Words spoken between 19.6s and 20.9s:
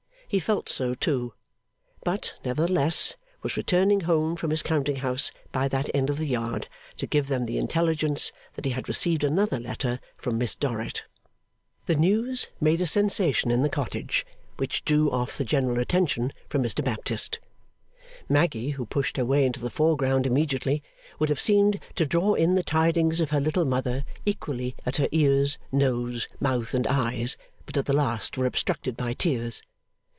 foreground immediately,